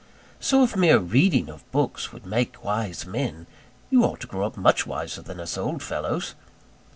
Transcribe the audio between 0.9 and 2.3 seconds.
reading of books would